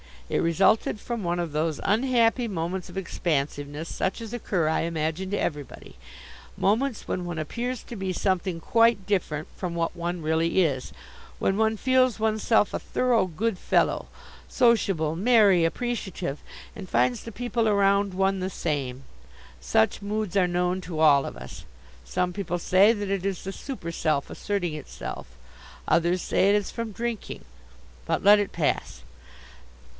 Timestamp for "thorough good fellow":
12.79-14.07